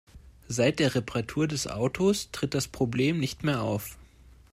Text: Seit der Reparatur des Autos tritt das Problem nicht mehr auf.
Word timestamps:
Seit 0.47 0.79
der 0.79 0.95
Reparatur 0.95 1.47
des 1.47 1.67
Autos 1.67 2.31
tritt 2.31 2.55
das 2.55 2.67
Problem 2.67 3.19
nicht 3.19 3.43
mehr 3.43 3.61
auf. 3.61 3.99